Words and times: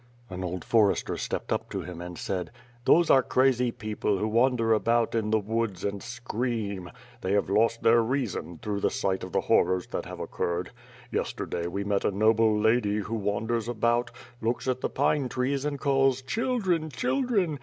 An 0.31 0.43
old 0.43 0.65
forester 0.65 1.15
stepped 1.15 1.53
up 1.53 1.69
to 1.69 1.81
him 1.81 2.01
and 2.01 2.17
said: 2.17 2.49
"Those 2.85 3.11
are 3.11 3.21
crazy 3.21 3.71
people, 3.71 4.17
who 4.17 4.27
wander 4.27 4.73
about 4.73 5.13
in 5.13 5.29
the 5.29 5.37
woods, 5.37 5.83
WITH 5.83 5.91
FIRE 5.91 5.91
AND 5.91 6.01
SWOBD. 6.01 6.31
355 6.31 6.77
and 6.77 6.91
scream. 6.91 7.05
They 7.21 7.33
have 7.33 7.49
lost 7.51 7.83
their 7.83 8.01
reason, 8.01 8.59
through 8.63 8.79
the 8.79 8.89
sight 8.89 9.23
of 9.23 9.31
the 9.31 9.41
horrors 9.41 9.85
that 9.91 10.05
have 10.07 10.19
occurred. 10.19 10.71
Yesterday, 11.11 11.67
we 11.67 11.83
met 11.83 12.03
a 12.03 12.09
noble 12.09 12.59
lady, 12.59 12.95
who 12.97 13.13
wanders 13.13 13.67
about, 13.67 14.09
looks 14.41 14.67
at 14.67 14.81
the 14.81 14.89
pine 14.89 15.29
trees 15.29 15.65
and 15.65 15.79
calls 15.79 16.23
"Children, 16.23 16.89
children!" 16.89 17.59